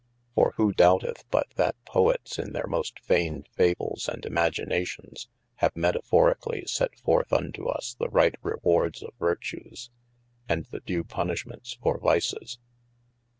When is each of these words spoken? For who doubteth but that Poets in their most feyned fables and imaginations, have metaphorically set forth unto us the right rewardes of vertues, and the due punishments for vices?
For 0.33 0.55
who 0.57 0.73
doubteth 0.73 1.25
but 1.29 1.45
that 1.57 1.75
Poets 1.85 2.39
in 2.39 2.53
their 2.53 2.65
most 2.65 2.99
feyned 3.07 3.45
fables 3.51 4.09
and 4.11 4.25
imaginations, 4.25 5.27
have 5.57 5.75
metaphorically 5.75 6.63
set 6.65 6.97
forth 6.97 7.31
unto 7.31 7.67
us 7.67 7.93
the 7.99 8.09
right 8.09 8.33
rewardes 8.41 9.03
of 9.03 9.13
vertues, 9.19 9.91
and 10.49 10.65
the 10.71 10.79
due 10.79 11.03
punishments 11.03 11.77
for 11.83 11.99
vices? 11.99 12.57